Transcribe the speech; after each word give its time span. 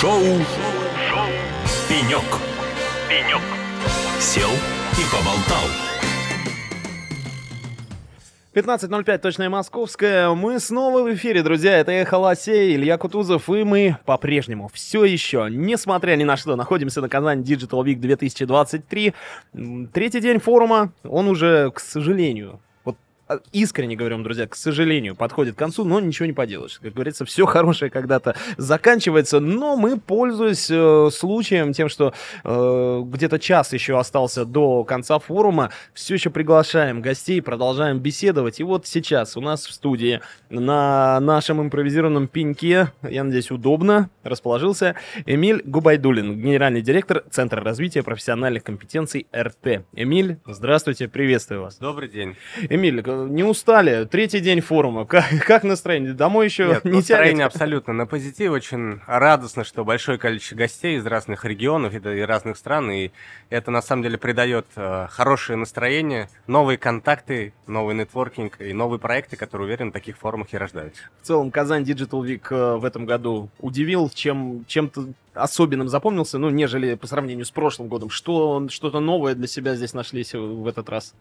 Шоу, 0.00 0.20
Шоу. 0.20 1.26
«Пенек». 1.88 2.20
«Пенек». 3.08 3.40
Сел 4.20 4.50
и 4.50 5.04
поболтал. 5.10 5.64
15.05, 8.52 9.18
точное 9.18 9.48
московское. 9.48 10.28
Мы 10.34 10.60
снова 10.60 11.02
в 11.02 11.14
эфире, 11.14 11.42
друзья. 11.42 11.78
Это 11.78 11.92
Эхо 11.92 12.18
Лосей, 12.18 12.76
Илья 12.76 12.98
Кутузов, 12.98 13.48
и 13.48 13.64
мы 13.64 13.96
по-прежнему 14.04 14.70
все 14.70 15.06
еще, 15.06 15.48
несмотря 15.50 16.14
ни 16.16 16.24
на 16.24 16.36
что, 16.36 16.56
находимся 16.56 17.00
на 17.00 17.08
Казань 17.08 17.40
Digital 17.40 17.82
Week 17.82 17.96
2023. 17.96 19.14
Третий 19.94 20.20
день 20.20 20.40
форума, 20.40 20.92
он 21.04 21.26
уже, 21.26 21.70
к 21.70 21.80
сожалению, 21.80 22.60
искренне 23.52 23.96
говорю 23.96 24.16
вам, 24.16 24.24
друзья, 24.24 24.46
к 24.46 24.54
сожалению, 24.54 25.16
подходит 25.16 25.54
к 25.54 25.58
концу, 25.58 25.84
но 25.84 26.00
ничего 26.00 26.26
не 26.26 26.32
поделаешь. 26.32 26.78
Как 26.78 26.92
говорится, 26.92 27.24
все 27.24 27.46
хорошее 27.46 27.90
когда-то 27.90 28.36
заканчивается, 28.56 29.40
но 29.40 29.76
мы, 29.76 29.98
пользуясь 29.98 30.68
э, 30.70 31.10
случаем, 31.12 31.72
тем, 31.72 31.88
что 31.88 32.12
э, 32.44 33.02
где-то 33.04 33.38
час 33.38 33.72
еще 33.72 33.98
остался 33.98 34.44
до 34.44 34.84
конца 34.84 35.18
форума, 35.18 35.70
все 35.92 36.14
еще 36.14 36.30
приглашаем 36.30 37.00
гостей, 37.00 37.42
продолжаем 37.42 37.98
беседовать. 37.98 38.60
И 38.60 38.62
вот 38.62 38.86
сейчас 38.86 39.36
у 39.36 39.40
нас 39.40 39.66
в 39.66 39.72
студии 39.72 40.20
на 40.50 41.18
нашем 41.20 41.60
импровизированном 41.62 42.28
пеньке, 42.28 42.92
я 43.02 43.24
надеюсь, 43.24 43.50
удобно 43.50 44.10
расположился 44.22 44.94
Эмиль 45.24 45.62
Губайдулин, 45.64 46.40
генеральный 46.40 46.82
директор 46.82 47.24
Центра 47.30 47.62
развития 47.62 48.02
профессиональных 48.02 48.62
компетенций 48.62 49.26
РТ. 49.34 49.84
Эмиль, 49.92 50.38
здравствуйте, 50.46 51.08
приветствую 51.08 51.62
вас. 51.62 51.78
Добрый 51.78 52.08
день. 52.08 52.36
Эмиль, 52.68 53.02
не 53.24 53.42
устали? 53.42 54.04
Третий 54.04 54.40
день 54.40 54.60
форума. 54.60 55.06
Как, 55.06 55.24
как 55.46 55.64
настроение? 55.64 56.12
Домой 56.12 56.46
еще 56.46 56.66
Нет, 56.66 56.84
не 56.84 56.90
настроение 56.92 57.36
тянет? 57.36 57.54
абсолютно 57.54 57.92
на 57.92 58.06
позитив. 58.06 58.52
Очень 58.52 59.00
радостно, 59.06 59.64
что 59.64 59.84
большое 59.84 60.18
количество 60.18 60.56
гостей 60.56 60.98
из 60.98 61.06
разных 61.06 61.44
регионов 61.44 61.94
и 61.94 62.20
разных 62.20 62.56
стран. 62.56 62.90
И 62.90 63.10
это 63.50 63.70
на 63.70 63.82
самом 63.82 64.02
деле 64.02 64.18
придает 64.18 64.66
э, 64.76 65.06
хорошее 65.10 65.56
настроение, 65.56 66.28
новые 66.46 66.78
контакты, 66.78 67.52
новый 67.66 67.94
нетворкинг 67.94 68.60
и 68.60 68.72
новые 68.72 68.98
проекты, 68.98 69.36
которые, 69.36 69.66
уверен, 69.66 69.90
в 69.90 69.92
таких 69.92 70.18
форумах 70.18 70.52
и 70.52 70.58
рождаются. 70.58 71.02
В 71.22 71.26
целом, 71.26 71.50
Казань 71.50 71.82
Digital 71.82 72.22
Week 72.22 72.46
э, 72.50 72.76
в 72.76 72.84
этом 72.84 73.06
году 73.06 73.48
удивил, 73.58 74.10
чем, 74.10 74.64
чем-то 74.66 75.08
особенным 75.34 75.88
запомнился, 75.88 76.38
ну, 76.38 76.50
нежели 76.50 76.94
по 76.94 77.06
сравнению 77.06 77.44
с 77.44 77.50
прошлым 77.50 77.88
годом. 77.88 78.10
Что, 78.10 78.66
что-то 78.70 79.00
новое 79.00 79.34
для 79.34 79.46
себя 79.46 79.74
здесь 79.74 79.94
нашлись 79.94 80.32
в 80.34 80.66
этот 80.66 80.88
раз? 80.88 81.14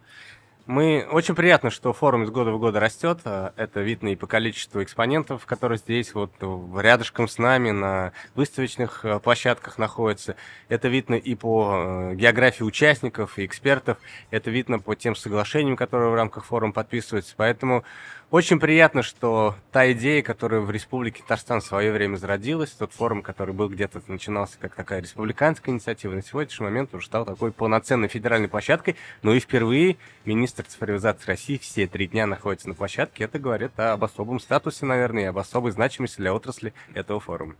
Мы 0.68 1.08
очень 1.12 1.36
приятно, 1.36 1.70
что 1.70 1.94
форум 1.94 2.24
из 2.24 2.32
года 2.32 2.52
в 2.52 2.58
год 2.58 2.76
растет. 2.76 3.20
А, 3.26 3.54
это 3.56 3.82
видно 3.82 4.08
и 4.08 4.16
по 4.16 4.26
количеству 4.26 4.82
экспонентов, 4.82 5.46
которые 5.46 5.78
здесь 5.78 6.16
вот 6.16 6.32
рядышком 6.76 7.28
с 7.28 7.38
нами 7.38 7.70
на 7.70 8.14
выставочных 8.34 9.06
э, 9.06 9.20
площадках 9.20 9.78
находятся. 9.78 10.36
Это 10.68 10.88
видно 10.88 11.14
и 11.14 11.36
по 11.36 11.72
э, 11.76 12.16
географии 12.16 12.64
участников 12.64 13.38
и 13.38 13.46
экспертов. 13.46 14.00
Это 14.32 14.50
видно 14.50 14.80
по 14.80 14.96
тем 14.96 15.16
соглашениям, 15.16 15.78
которые 15.78 16.10
в 16.10 16.16
рамках 16.16 16.46
форума 16.46 16.74
подписываются. 16.74 17.36
Поэтому 17.38 17.84
очень 18.32 18.60
приятно, 18.60 19.04
что 19.04 19.56
та 19.72 19.92
идея, 19.92 20.24
которая 20.24 20.62
в 20.62 20.72
Республике 20.72 21.22
Татарстан 21.22 21.62
в 21.62 21.66
свое 21.66 21.92
время 21.92 22.18
зародилась, 22.18 22.72
тот 22.72 22.92
форум, 22.92 23.22
который 23.22 23.54
был 23.54 23.70
где-то 23.70 24.02
начинался 24.08 24.58
как 24.60 24.74
такая 24.74 25.00
республиканская 25.00 25.74
инициатива, 25.74 26.14
на 26.14 26.24
сегодняшний 26.24 26.64
момент 26.64 26.94
уже 26.96 27.06
стал 27.06 27.24
такой 27.24 27.52
полноценной 27.52 28.08
федеральной 28.08 28.48
площадкой. 28.48 28.96
Ну 29.22 29.34
и 29.34 29.40
впервые 29.40 29.98
министр 30.26 30.55
цифровизации 30.64 31.28
России 31.28 31.58
все 31.58 31.88
три 31.88 32.08
дня 32.08 32.28
находится 32.28 32.68
на 32.68 32.74
площадке. 32.74 33.26
Это 33.26 33.40
говорит 33.40 33.80
об 33.80 34.04
особом 34.04 34.40
статусе, 34.40 34.86
наверное, 34.86 35.24
и 35.24 35.26
об 35.28 35.38
особой 35.38 35.72
значимости 35.72 36.18
для 36.18 36.34
отрасли 36.34 36.74
этого 36.94 37.20
форума. 37.20 37.56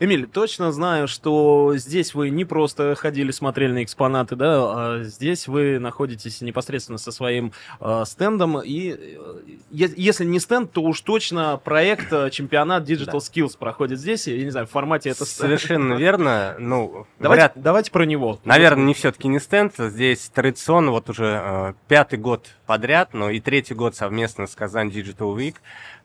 Эмиль, 0.00 0.26
точно 0.26 0.72
знаю, 0.72 1.08
что 1.08 1.74
здесь 1.76 2.14
вы 2.14 2.30
не 2.30 2.44
просто 2.44 2.94
ходили, 2.94 3.30
смотрели 3.30 3.72
на 3.72 3.84
экспонаты, 3.84 4.36
да, 4.36 4.98
а 4.98 5.02
здесь 5.04 5.46
вы 5.48 5.78
находитесь 5.78 6.40
непосредственно 6.40 6.98
со 6.98 7.12
своим 7.12 7.52
э, 7.80 8.04
стендом, 8.06 8.60
и 8.60 8.90
э, 8.90 9.27
если 9.70 10.24
не 10.24 10.40
стенд, 10.40 10.72
то 10.72 10.82
уж 10.82 11.00
точно 11.00 11.60
проект 11.62 12.12
э, 12.12 12.30
чемпионат 12.30 12.88
Digital 12.88 13.12
да. 13.12 13.18
Skills 13.18 13.58
проходит 13.58 13.98
здесь, 13.98 14.26
я 14.26 14.42
не 14.42 14.50
знаю, 14.50 14.66
в 14.66 14.70
формате 14.70 15.10
это... 15.10 15.24
Совершенно 15.24 15.94
верно, 15.98 16.56
ну... 16.58 17.06
Давайте, 17.18 17.42
говорят, 17.42 17.52
давайте 17.56 17.90
про 17.90 18.04
него. 18.04 18.38
Наверное, 18.44 18.84
не 18.84 18.94
все-таки 18.94 19.28
не 19.28 19.38
стенд, 19.38 19.74
здесь 19.76 20.30
традиционно 20.32 20.90
вот 20.90 21.10
уже 21.10 21.40
э, 21.42 21.72
пятый 21.86 22.18
год 22.18 22.46
подряд, 22.66 23.12
но 23.12 23.30
и 23.30 23.40
третий 23.40 23.74
год 23.74 23.94
совместно 23.94 24.46
с 24.46 24.54
Казань 24.54 24.88
Digital 24.88 25.36
Week, 25.36 25.56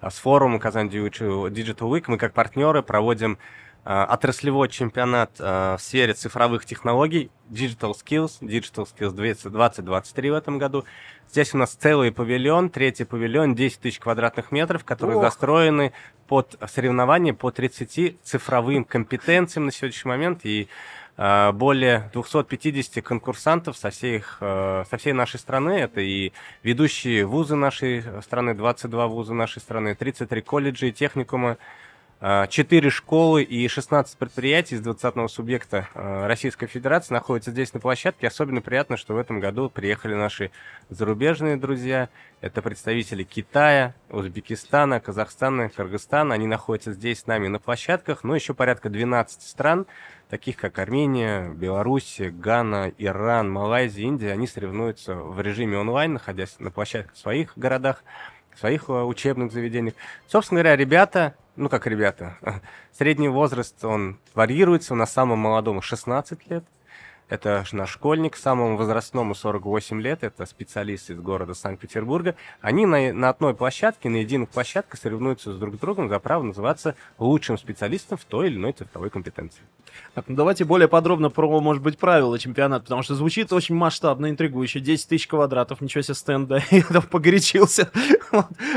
э, 0.02 0.10
с 0.10 0.16
форумом 0.16 0.60
Казань 0.60 0.88
Digital 0.88 1.50
Week 1.50 2.04
мы 2.08 2.18
как 2.18 2.34
партнеры 2.34 2.84
проводим 2.84 3.38
отраслевой 3.86 4.70
чемпионат 4.70 5.32
э, 5.40 5.76
в 5.78 5.82
сфере 5.82 6.14
цифровых 6.14 6.66
технологий 6.66 7.30
Digital 7.50 7.94
Skills, 7.94 8.40
Digital 8.40 8.88
Skills 8.88 9.12
2023 9.12 10.32
в 10.32 10.34
этом 10.34 10.58
году. 10.58 10.86
Здесь 11.30 11.54
у 11.54 11.58
нас 11.58 11.72
целый 11.72 12.14
павильон, 12.14 12.70
третий 12.70 13.04
павильон, 13.04 13.56
10 13.56 13.80
тысяч 13.80 14.00
квадратных 14.00 14.52
метров, 14.54 14.86
которые 14.86 15.18
Ох. 15.18 15.24
застроены 15.24 15.92
под 16.28 16.58
соревнования 16.66 17.34
по 17.34 17.52
30 17.52 18.22
цифровым 18.24 18.86
компетенциям 18.86 19.66
на 19.66 19.72
сегодняшний 19.74 20.10
момент. 20.10 20.46
И 20.46 20.70
э, 21.18 21.52
более 21.52 22.10
250 22.14 23.04
конкурсантов 23.04 23.76
со, 23.76 23.90
всей, 23.90 24.24
со 24.40 24.98
всей 24.98 25.12
нашей 25.12 25.42
страны. 25.42 25.72
Это 25.72 26.00
и 26.00 26.32
ведущие 26.62 27.26
вузы 27.26 27.56
нашей 27.56 28.06
страны, 28.22 28.54
22 28.54 29.08
вуза 29.08 29.34
нашей 29.34 29.60
страны, 29.60 29.94
33 29.94 30.42
колледжа 30.42 30.86
и 30.86 30.94
техникума, 30.94 31.58
4 32.22 32.90
школы 32.90 33.44
и 33.44 33.68
16 33.68 34.18
предприятий 34.18 34.76
из 34.76 34.82
20 34.82 35.30
субъекта 35.30 35.90
а, 35.94 36.26
Российской 36.26 36.68
Федерации 36.68 37.14
находятся 37.14 37.52
здесь 37.52 37.74
на 37.74 37.82
площадке. 37.82 38.28
Особенно 38.28 38.62
приятно, 38.62 38.96
что 38.96 39.14
в 39.14 39.18
этом 39.18 39.42
году 39.42 39.70
приехали 39.70 40.14
наши 40.14 40.50
зарубежные 40.90 41.58
друзья. 41.58 42.08
Это 42.40 42.62
представители 42.62 43.24
Китая, 43.24 43.94
Узбекистана, 44.10 45.02
Казахстана, 45.02 45.68
Кыргызстана. 45.68 46.34
Они 46.34 46.48
находятся 46.48 46.94
здесь 46.94 47.20
с 47.20 47.28
нами 47.28 47.50
на 47.50 47.60
площадках. 47.60 48.24
Но 48.24 48.36
еще 48.36 48.54
порядка 48.54 48.90
12 48.90 49.42
стран, 49.42 49.86
таких 50.30 50.56
как 50.56 50.80
Армения, 50.80 51.50
Беларусь, 51.50 52.22
Гана, 52.22 52.90
Иран, 52.98 53.52
Малайзия, 53.52 54.06
Индия. 54.06 54.32
Они 54.32 54.48
соревнуются 54.48 55.16
в 55.16 55.42
режиме 55.42 55.78
онлайн, 55.78 56.14
находясь 56.14 56.58
на 56.60 56.72
площадках 56.72 57.16
в 57.16 57.18
своих 57.18 57.58
городах 57.58 58.02
своих 58.58 58.90
а, 58.90 59.04
учебных 59.06 59.52
заведениях. 59.52 59.96
Собственно 60.28 60.62
говоря, 60.62 60.76
ребята 60.76 61.36
ну 61.56 61.70
как 61.70 61.88
ребята, 61.88 62.38
средний 62.92 63.30
возраст, 63.30 63.84
он 63.84 64.20
варьируется, 64.34 64.94
у 64.94 64.98
нас 64.98 65.12
самому 65.12 65.36
молодому 65.36 65.82
16 65.82 66.50
лет, 66.50 66.64
это 67.34 67.66
наш 67.72 67.90
школьник, 67.90 68.36
самому 68.36 68.78
возрастному 68.78 69.34
48 69.34 70.00
лет, 70.00 70.24
это 70.24 70.46
специалист 70.46 71.10
из 71.10 71.20
города 71.20 71.56
Санкт-Петербурга. 71.56 72.36
Они 72.62 72.86
на, 72.86 73.12
на 73.12 73.30
одной 73.30 73.56
площадке, 73.56 74.08
на 74.08 74.18
единых 74.18 74.50
площадках 74.50 75.00
соревнуются 75.00 75.52
с 75.52 75.58
друг 75.58 75.80
другом 75.80 76.10
за 76.10 76.20
право 76.20 76.44
называться 76.44 76.94
лучшим 77.18 77.58
специалистом 77.58 78.20
в 78.20 78.26
той 78.26 78.50
или 78.50 78.58
иной 78.58 78.74
цифровой 78.74 79.10
компетенции. 79.10 79.62
Так, 80.14 80.26
ну 80.28 80.36
давайте 80.36 80.64
более 80.64 80.88
подробно 80.88 81.32
про, 81.32 81.60
может 81.60 81.82
быть, 81.82 81.98
правила 81.98 82.38
чемпионата, 82.38 82.84
потому 82.84 83.02
что 83.02 83.16
звучит 83.16 83.52
очень 83.52 83.74
масштабно, 83.74 84.30
интригующе. 84.30 84.80
10 84.80 85.08
тысяч 85.08 85.28
квадратов, 85.28 85.82
ничего 85.82 86.04
себе 86.04 86.14
стенда, 86.14 86.64
я 86.72 87.02
погорячился. 87.02 87.90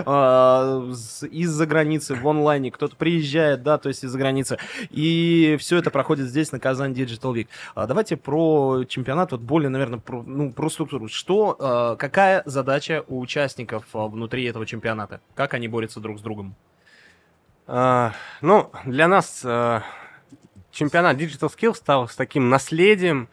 А, 0.07 0.91
из-за 1.31 1.67
границы, 1.67 2.15
в 2.15 2.27
онлайне, 2.27 2.71
кто-то 2.71 2.97
приезжает, 2.97 3.63
да, 3.63 3.77
то 3.77 3.89
есть 3.89 4.03
из-за 4.03 4.19
границы. 4.19 4.59
И 4.91 5.57
все 5.61 5.77
это 5.77 5.91
проходит 5.91 6.29
здесь, 6.29 6.53
на 6.53 6.59
Казань 6.59 6.93
Digital 6.93 7.35
Week. 7.35 7.49
А 7.75 7.87
давайте 7.87 8.17
про 8.17 8.46
чемпионат, 8.89 9.33
вот 9.33 9.41
более, 9.41 9.69
наверное, 9.69 9.99
про, 9.99 10.23
ну, 10.23 10.53
про 10.53 10.69
структуру. 10.69 11.09
Что, 11.09 11.57
а, 11.59 11.97
какая 11.97 12.43
задача 12.47 13.05
у 13.09 13.21
участников 13.21 13.85
внутри 13.93 14.45
этого 14.45 14.67
чемпионата? 14.67 15.21
Как 15.35 15.55
они 15.55 15.69
борются 15.69 16.01
друг 16.01 16.19
с 16.19 16.23
другом? 16.23 16.55
Ну, 17.69 18.71
для 18.85 19.09
нас 19.09 19.45
чемпионат 20.77 21.17
Digital 21.17 21.51
Skills 21.53 21.75
стал 21.75 22.09
с 22.09 22.15
таким 22.15 22.49
наследием 22.49 23.29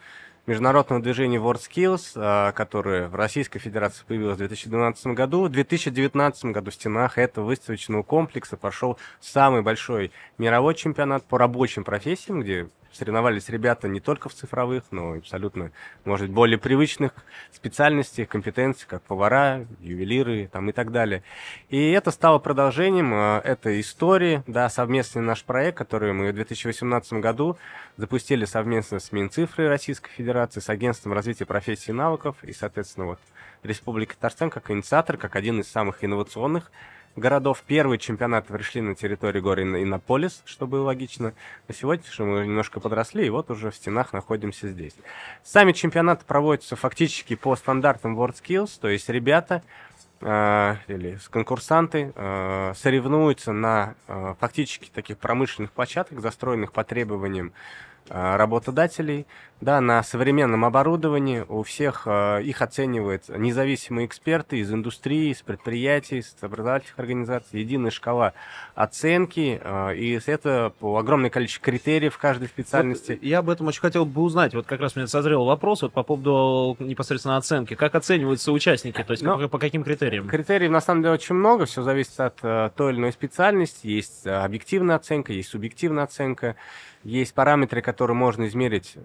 международного 0.45 1.01
движения 1.01 1.37
WorldSkills, 1.37 2.13
а, 2.15 2.51
которое 2.51 3.07
в 3.07 3.15
Российской 3.15 3.59
Федерации 3.59 4.03
появилось 4.05 4.35
в 4.35 4.39
2012 4.39 5.07
году. 5.07 5.43
В 5.43 5.49
2019 5.49 6.45
году 6.45 6.71
в 6.71 6.73
стенах 6.73 7.17
этого 7.17 7.45
выставочного 7.45 8.03
комплекса 8.03 8.57
пошел 8.57 8.97
самый 9.19 9.61
большой 9.61 10.11
мировой 10.37 10.75
чемпионат 10.75 11.23
по 11.23 11.37
рабочим 11.37 11.83
профессиям, 11.83 12.41
где 12.41 12.67
соревновались 12.93 13.49
ребята 13.49 13.87
не 13.87 13.99
только 13.99 14.29
в 14.29 14.33
цифровых, 14.33 14.83
но 14.91 15.15
и 15.15 15.19
абсолютно, 15.19 15.71
может 16.05 16.27
быть, 16.27 16.35
более 16.35 16.57
привычных 16.57 17.13
специальностей, 17.51 18.25
компетенций, 18.25 18.87
как 18.87 19.01
повара, 19.03 19.65
ювелиры 19.79 20.49
там, 20.51 20.69
и 20.69 20.71
так 20.71 20.91
далее. 20.91 21.23
И 21.69 21.91
это 21.91 22.11
стало 22.11 22.39
продолжением 22.39 23.13
э, 23.13 23.41
этой 23.43 23.81
истории, 23.81 24.43
да, 24.47 24.69
совместный 24.69 25.21
наш 25.21 25.43
проект, 25.43 25.77
который 25.77 26.13
мы 26.13 26.31
в 26.31 26.35
2018 26.35 27.13
году 27.13 27.57
запустили 27.97 28.45
совместно 28.45 28.99
с 28.99 29.11
Минцифрой 29.11 29.67
Российской 29.67 30.11
Федерации, 30.11 30.59
с 30.59 30.69
Агентством 30.69 31.13
развития 31.13 31.45
профессий 31.45 31.91
и 31.91 31.93
навыков, 31.93 32.37
и, 32.43 32.53
соответственно, 32.53 33.07
вот 33.07 33.19
Республика 33.63 34.15
Татарстан 34.15 34.49
как 34.49 34.69
инициатор, 34.71 35.17
как 35.17 35.35
один 35.35 35.61
из 35.61 35.67
самых 35.69 36.03
инновационных 36.03 36.71
городов. 37.15 37.63
Первые 37.65 37.99
чемпионаты 37.99 38.53
пришли 38.53 38.81
на 38.81 38.95
территории 38.95 39.39
города 39.39 39.81
Иннополис, 39.81 40.41
что 40.45 40.67
было 40.67 40.85
логично. 40.85 41.33
На 41.67 41.73
сегодня 41.73 42.03
мы 42.19 42.45
немножко 42.45 42.79
подросли, 42.79 43.25
и 43.25 43.29
вот 43.29 43.51
уже 43.51 43.71
в 43.71 43.75
стенах 43.75 44.13
находимся 44.13 44.67
здесь. 44.67 44.95
Сами 45.43 45.71
чемпионаты 45.71 46.25
проводятся 46.25 46.75
фактически 46.75 47.35
по 47.35 47.55
стандартам 47.55 48.19
WorldSkills, 48.19 48.79
то 48.79 48.87
есть 48.87 49.09
ребята 49.09 49.63
э, 50.21 50.75
или 50.87 51.19
конкурсанты 51.29 52.11
э, 52.15 52.73
соревнуются 52.75 53.51
на 53.51 53.95
э, 54.07 54.35
фактически 54.39 54.89
таких 54.89 55.17
промышленных 55.17 55.71
площадках, 55.71 56.19
застроенных 56.19 56.71
по 56.71 56.83
требованиям 56.83 57.53
работодателей, 58.09 59.25
да, 59.63 59.81
на 59.81 60.03
современном 60.03 60.65
оборудовании. 60.65 61.45
У 61.47 61.63
всех 61.63 62.03
э, 62.05 62.43
их 62.43 62.61
оценивают 62.61 63.29
независимые 63.29 64.05
эксперты 64.05 64.59
из 64.59 64.71
индустрии, 64.71 65.31
из 65.31 65.41
предприятий, 65.41 66.17
из 66.19 66.35
образовательных 66.41 66.99
организаций. 66.99 67.61
Единая 67.61 67.91
шкала 67.91 68.33
оценки, 68.75 69.59
э, 69.63 69.95
и 69.95 70.19
это 70.25 70.73
по 70.79 70.97
огромное 70.97 71.29
количество 71.29 71.63
критериев 71.63 72.17
каждой 72.17 72.47
специальности. 72.47 73.13
Вот 73.13 73.23
я 73.23 73.39
об 73.39 73.49
этом 73.49 73.67
очень 73.67 73.81
хотел 73.81 74.05
бы 74.05 74.21
узнать. 74.21 74.53
Вот 74.53 74.65
как 74.65 74.81
раз 74.81 74.95
мне 74.95 75.07
созрел 75.07 75.45
вопрос 75.45 75.81
вот 75.81 75.93
по 75.93 76.03
поводу 76.03 76.75
непосредственно 76.79 77.37
оценки. 77.37 77.75
Как 77.75 77.95
оцениваются 77.95 78.51
участники? 78.51 79.01
То 79.01 79.11
есть 79.11 79.23
ну, 79.23 79.47
по 79.47 79.59
каким 79.59 79.83
критериям? 79.83 80.27
Критериев 80.27 80.71
на 80.71 80.81
самом 80.81 81.01
деле 81.01 81.13
очень 81.13 81.35
много. 81.35 81.65
Все 81.65 81.81
зависит 81.83 82.19
от 82.19 82.75
той 82.75 82.91
или 82.91 82.99
иной 82.99 83.13
специальности. 83.13 83.87
Есть 83.87 84.27
объективная 84.27 84.97
оценка, 84.97 85.31
есть 85.33 85.49
субъективная 85.49 86.03
оценка. 86.03 86.55
Есть 87.03 87.33
параметры, 87.33 87.81
которые 87.81 88.15
можно 88.15 88.47
измерить 88.47 88.95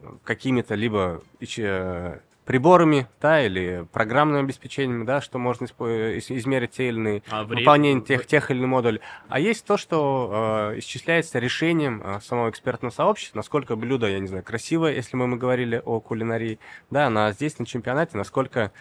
какими-то 0.48 0.74
либо 0.76 1.22
э, 1.40 2.20
приборами, 2.48 3.06
да, 3.20 3.44
или 3.44 3.86
программным 3.92 4.40
обеспечением, 4.40 5.04
да, 5.04 5.20
что 5.20 5.38
можно 5.38 5.66
измерить 5.66 6.70
те 6.70 6.88
или 6.88 6.96
иные 6.96 7.22
а 7.28 7.44
выполнение 7.44 8.02
тех, 8.02 8.26
тех 8.26 8.50
или 8.50 8.56
иных 8.56 8.70
модулей. 8.70 9.00
А 9.28 9.38
есть 9.38 9.66
то, 9.66 9.76
что 9.76 10.70
э, 10.72 10.78
исчисляется 10.78 11.38
решением 11.38 12.00
э, 12.02 12.20
самого 12.22 12.48
экспертного 12.48 12.90
сообщества, 12.90 13.40
насколько 13.40 13.76
блюдо, 13.76 14.08
я 14.08 14.18
не 14.18 14.28
знаю, 14.28 14.42
красивое, 14.42 14.94
если 14.94 15.14
мы, 15.14 15.26
мы 15.26 15.36
говорили 15.36 15.82
о 15.84 16.00
кулинарии, 16.00 16.58
да, 16.90 17.10
на 17.10 17.32
здесь 17.32 17.58
на 17.58 17.66
чемпионате, 17.66 18.16
насколько 18.16 18.72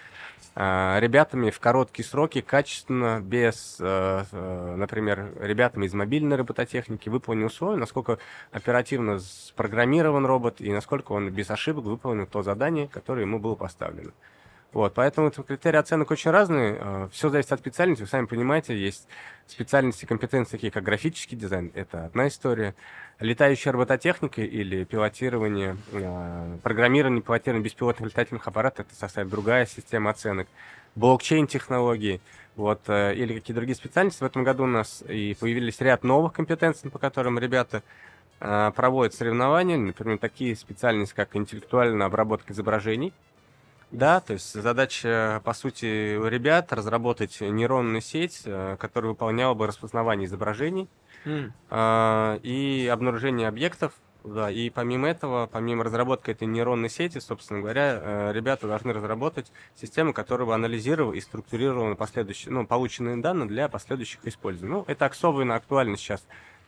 а, 0.60 1.00
ребятами 1.00 1.52
в 1.52 1.60
короткие 1.60 2.04
сроки, 2.04 2.42
качественно, 2.42 3.22
без, 3.22 3.78
э, 3.80 4.24
э, 4.32 4.76
например, 4.76 5.32
ребятами 5.40 5.86
из 5.86 5.94
мобильной 5.94 6.36
робототехники 6.36 7.10
выполнил 7.10 7.46
условия, 7.46 7.78
насколько 7.78 8.18
оперативно 8.52 9.20
спрограммирован 9.20 10.26
робот 10.26 10.60
и 10.60 10.72
насколько 10.72 11.12
он 11.12 11.30
без 11.30 11.52
ошибок 11.52 11.86
выполнил 11.86 12.26
то 12.26 12.42
задание, 12.42 12.88
которое 12.88 13.22
ему 13.22 13.38
было 13.38 13.54
поставлено. 13.58 14.12
Вот, 14.74 14.94
поэтому 14.94 15.32
критерии 15.32 15.78
оценок 15.78 16.12
очень 16.12 16.30
разные. 16.30 16.78
Э, 16.80 17.08
Все 17.12 17.30
зависит 17.30 17.52
от 17.54 17.60
специальности. 17.62 18.04
Вы 18.04 18.10
сами 18.10 18.26
понимаете, 18.26 18.78
есть 18.78 19.08
специальности, 19.48 20.06
компетенции, 20.06 20.52
такие 20.52 20.72
как 20.72 20.84
графический 20.84 21.38
дизайн. 21.38 21.72
Это 21.74 22.06
одна 22.06 22.28
история. 22.28 22.76
Летающая 23.20 23.72
робототехника 23.72 24.42
или 24.42 24.84
пилотирование, 24.84 25.78
э, 25.94 26.58
программирование, 26.64 27.22
пилотирование 27.22 27.64
беспилотных 27.64 28.10
летательных 28.10 28.46
аппаратов, 28.48 28.86
это 28.88 28.96
составит 28.96 29.30
другая 29.30 29.66
система 29.66 30.12
оценок. 30.12 30.48
Блокчейн-технологии, 30.96 32.20
вот, 32.56 32.82
э, 32.88 33.16
или 33.16 33.36
какие 33.36 33.56
другие 33.56 33.76
специальности. 33.76 34.20
В 34.22 34.28
этом 34.28 34.44
году 34.44 34.66
у 34.66 34.68
нас 34.68 35.02
и 35.08 35.36
появились 35.40 35.80
ряд 35.80 36.04
новых 36.04 36.34
компетенций, 36.34 36.92
по 36.92 37.00
которым 37.00 37.40
ребята 37.40 37.84
проводят 38.40 39.16
соревнования, 39.16 39.78
например, 39.78 40.20
такие 40.20 40.56
специальности, 40.56 41.16
как 41.16 41.36
интеллектуальная 41.36 42.06
обработка 42.06 42.54
изображений, 42.54 43.12
да, 43.92 44.20
то 44.20 44.34
есть 44.34 44.54
задача, 44.54 45.42
по 45.46 45.54
сути, 45.54 46.18
у 46.18 46.28
ребят 46.28 46.74
разработать 46.74 47.40
нейронную 47.40 48.02
сеть, 48.02 48.42
э, 48.46 48.76
которая 48.80 49.12
выполняла 49.12 49.54
бы 49.54 49.66
распознавание 49.66 50.26
изображений 50.26 50.90
mm. 51.26 52.42
и 52.44 52.90
обнаружение 52.92 53.48
объектов. 53.48 53.94
Да, 54.24 54.52
и 54.52 54.70
помимо 54.70 55.08
этого, 55.08 55.48
помимо 55.50 55.86
разработки 55.86 56.32
этой 56.32 56.48
нейронной 56.48 56.90
сети, 56.90 57.20
собственно 57.20 57.62
говоря, 57.62 58.00
э, 58.02 58.32
ребята 58.34 58.68
должны 58.68 58.92
разработать 58.92 59.54
систему, 59.74 60.12
которая 60.12 60.46
бы 60.46 60.54
анализировала 60.54 61.14
и 61.14 61.22
структурировала 61.22 61.96
последующие, 61.96 62.52
ну, 62.52 62.68
полученные 62.68 63.16
данные 63.18 63.48
для 63.48 63.70
последующих 63.70 64.20
использований. 64.26 64.74
Ну, 64.74 64.86
это 64.88 65.06
особенно 65.06 65.56
актуально 65.56 65.96
сейчас 65.96 66.26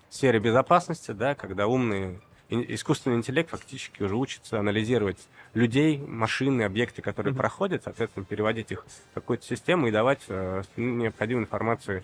в 0.08 0.16
сфере 0.16 0.40
безопасности, 0.40 1.12
да, 1.12 1.36
когда 1.36 1.68
умные 1.68 2.22
искусственный 2.50 3.18
интеллект 3.18 3.50
фактически 3.50 4.04
уже 4.04 4.16
учится 4.16 4.60
анализировать 4.60 5.18
людей, 5.54 5.98
машины, 5.98 6.64
объекты, 6.64 7.02
которые 7.02 7.34
mm-hmm. 7.34 7.38
проходят, 7.38 7.84
соответственно, 7.84 8.26
переводить 8.26 8.72
их 8.72 8.86
в 8.86 9.14
какую-то 9.14 9.46
систему 9.46 9.88
и 9.88 9.92
давать 9.92 10.22
э, 10.28 10.64
необходимую 10.76 11.46
информацию 11.46 12.04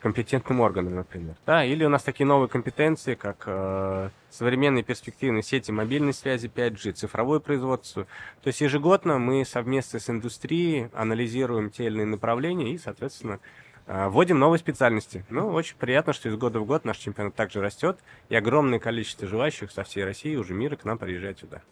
компетентным 0.00 0.60
органам, 0.60 0.94
например. 0.94 1.34
Да, 1.46 1.64
или 1.64 1.84
у 1.84 1.88
нас 1.88 2.02
такие 2.02 2.26
новые 2.26 2.48
компетенции, 2.48 3.14
как 3.14 3.44
э, 3.46 4.10
современные 4.30 4.84
перспективные 4.84 5.42
сети 5.42 5.72
мобильной 5.72 6.12
связи 6.12 6.50
5G, 6.54 6.92
цифровое 6.92 7.40
производство. 7.40 8.06
То 8.42 8.48
есть 8.48 8.60
ежегодно 8.60 9.18
мы 9.18 9.44
совместно 9.44 9.98
с 9.98 10.08
индустрией 10.08 10.90
анализируем 10.92 11.70
те 11.70 11.86
или 11.86 11.94
иные 11.94 12.06
направления 12.06 12.72
и, 12.72 12.78
соответственно, 12.78 13.40
вводим 13.86 14.38
новые 14.38 14.58
специальности. 14.58 15.24
Ну, 15.30 15.48
очень 15.50 15.76
приятно, 15.76 16.12
что 16.12 16.28
из 16.28 16.36
года 16.36 16.60
в 16.60 16.66
год 16.66 16.84
наш 16.84 16.98
чемпионат 16.98 17.34
также 17.34 17.60
растет, 17.60 17.98
и 18.28 18.34
огромное 18.34 18.78
количество 18.78 19.28
желающих 19.28 19.70
со 19.70 19.84
всей 19.84 20.04
России, 20.04 20.36
уже 20.36 20.54
мира 20.54 20.76
к 20.76 20.84
нам 20.84 20.98
приезжает 20.98 21.38
сюда. 21.38 21.62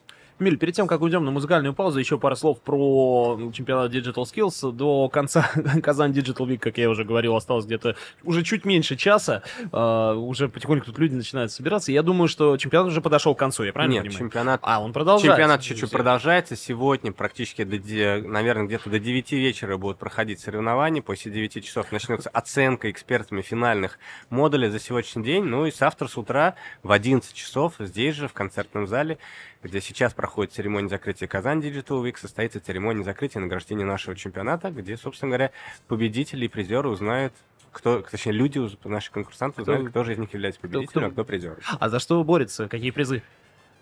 Миль, 0.41 0.57
перед 0.59 0.75
тем, 0.75 0.89
как 0.89 1.01
уйдем 1.01 1.25
на 1.25 1.31
музыкальную 1.31 1.75
паузу, 1.75 2.01
еще 2.01 2.19
пару 2.19 2.35
слов 2.35 2.61
про 2.61 3.39
чемпионат 3.53 3.93
Digital 3.93 4.25
Skills. 4.25 4.73
До 4.73 5.09
конца 5.09 5.49
Казань 5.83 6.11
Digital 6.11 6.49
Week, 6.49 6.59
как 6.59 6.77
я 6.77 6.91
уже 6.91 7.05
говорил, 7.05 7.37
осталось 7.37 7.67
где-то 7.67 7.95
уже 8.25 8.43
чуть 8.43 8.65
меньше 8.65 8.97
часа. 8.97 9.45
Uh, 9.71 10.15
уже 10.17 10.49
потихоньку 10.49 10.87
тут 10.87 10.99
люди 10.99 11.15
начинают 11.15 11.53
собираться. 11.53 11.93
Я 11.93 12.03
думаю, 12.03 12.27
что 12.27 12.57
чемпионат 12.57 12.89
уже 12.89 13.01
подошел 13.01 13.37
к 13.37 13.39
концу, 13.39 13.63
я 13.63 13.73
правильно 13.73 13.95
Нет, 13.95 14.03
понимаю? 14.03 14.19
чемпионат... 14.19 14.61
А, 14.65 14.81
он 14.81 14.93
продолжается. 14.93 15.37
Чемпионат 15.37 15.63
чуть-чуть 15.63 15.91
продолжается. 15.93 16.57
Сегодня 16.57 17.13
практически, 17.13 17.63
до, 17.63 18.29
наверное, 18.29 18.67
где-то 18.67 18.91
до 18.91 18.99
9 18.99 19.33
вечера 19.33 19.77
будут 19.77 19.99
проходить 19.99 20.41
соревнования. 20.41 21.01
После 21.01 21.31
9 21.31 21.65
часов 21.65 21.93
начнется 21.93 22.29
оценка 22.31 22.91
экспертами 22.91 23.41
финальных 23.41 24.01
модулей 24.31 24.69
за 24.69 24.81
сегодняшний 24.81 25.23
день. 25.23 25.45
Ну 25.45 25.67
и 25.67 25.71
завтра 25.71 26.09
с 26.09 26.19
утра 26.19 26.57
в 26.83 26.91
11 26.91 27.33
часов 27.35 27.75
здесь 27.79 28.17
же, 28.17 28.27
в 28.27 28.33
концертном 28.33 28.89
зале, 28.89 29.19
где 29.64 29.81
сейчас 29.81 30.12
проходит 30.12 30.52
церемония 30.52 30.88
закрытия 30.88 31.26
Казань 31.26 31.61
Digital 31.61 32.05
Week, 32.05 32.19
состоится 32.19 32.61
церемония 32.61 33.02
закрытия 33.02 33.40
награждения 33.40 33.84
нашего 33.84 34.14
чемпионата, 34.14 34.70
где, 34.70 34.96
собственно 34.96 35.31
говоря, 35.31 35.50
победители 35.88 36.44
и 36.44 36.49
призеры 36.49 36.88
узнают, 36.88 37.32
кто, 37.72 38.02
точнее, 38.02 38.32
люди, 38.32 38.61
наши 38.84 39.11
конкурсанты 39.11 39.62
узнают, 39.62 39.82
кто, 39.84 39.90
кто 39.90 40.05
же 40.05 40.12
из 40.12 40.19
них 40.19 40.32
является 40.34 40.61
победителем, 40.61 40.90
кто, 40.90 41.00
кто... 41.00 41.08
а 41.08 41.11
кто 41.11 41.25
призером. 41.25 41.56
А 41.81 41.88
за 41.88 41.99
что 41.99 42.22
борется? 42.22 42.69
Какие 42.69 42.90
призы? 42.90 43.22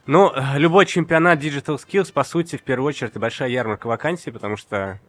Ну, 0.06 0.32
любой 0.54 0.86
чемпионат 0.86 1.40
Digital 1.40 1.78
Skills, 1.78 2.12
по 2.12 2.24
сути, 2.24 2.56
в 2.56 2.62
первую 2.62 2.88
очередь, 2.88 3.10
это 3.10 3.20
большая 3.20 3.50
ярмарка 3.50 3.86
вакансий, 3.86 4.30
потому 4.30 4.56
что 4.56 5.00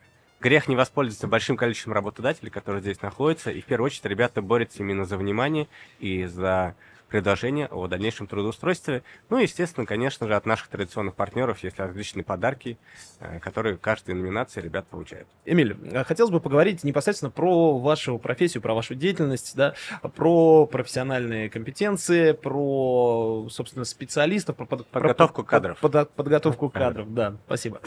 грех 0.44 0.68
не 0.68 0.76
воспользоваться 0.76 1.28
большим 1.28 1.56
количеством 1.56 1.94
работодателей, 1.94 2.52
которые 2.52 2.82
здесь 2.82 3.02
находятся, 3.02 3.50
и 3.50 3.62
в 3.62 3.66
первую 3.66 3.86
очередь 3.86 4.06
ребята 4.06 4.42
борются 4.42 4.80
именно 4.80 5.06
за 5.06 5.18
внимание 5.18 5.68
и 6.00 6.26
за 6.26 6.76
предложение 7.08 7.68
о 7.68 7.88
дальнейшем 7.88 8.26
трудоустройстве. 8.26 9.04
Ну 9.30 9.38
и, 9.38 9.44
естественно, 9.44 9.86
конечно 9.86 10.28
же, 10.28 10.36
от 10.36 10.48
наших 10.48 10.68
традиционных 10.70 11.14
партнеров 11.14 11.60
есть 11.64 11.78
различные 11.78 12.24
подарки, 12.24 12.80
э, 13.20 13.40
которые 13.40 13.78
каждой 13.78 14.16
номинации 14.16 14.62
ребят 14.62 14.88
получают. 14.88 15.28
Эмиль, 15.46 15.78
э, 15.92 16.04
хотелось 16.06 16.32
бы 16.32 16.40
поговорить 16.40 16.84
непосредственно 16.84 17.30
про 17.30 17.78
вашу 17.78 18.18
профессию, 18.18 18.64
про 18.64 18.74
вашу 18.74 18.96
деятельность, 18.96 19.56
да, 19.56 19.76
про 20.16 20.66
профессиональные 20.66 21.52
компетенции, 21.52 22.32
про, 22.32 23.48
собственно, 23.52 23.86
специалистов, 23.86 24.56
про 24.56 24.66
под, 24.66 24.88
подготовку 24.88 25.44
про, 25.44 25.50
кадров. 25.50 25.80
Под, 25.80 25.92
под, 25.92 26.12
подготовку 26.14 26.70
кадров, 26.72 27.14
да, 27.14 27.38
спасибо. 27.46 27.80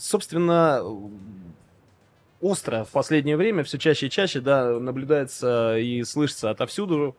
Собственно, 0.00 0.82
остро 2.40 2.84
в 2.84 2.88
последнее 2.88 3.36
время 3.36 3.64
все 3.64 3.76
чаще 3.76 4.06
и 4.06 4.10
чаще, 4.10 4.40
да, 4.40 4.80
наблюдается 4.80 5.76
и 5.76 6.02
слышится 6.04 6.48
отовсюду 6.48 7.14